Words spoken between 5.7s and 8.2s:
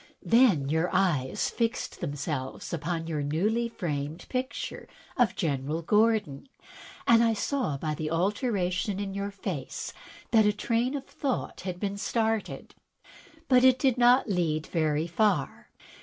Gordon, and I saw by the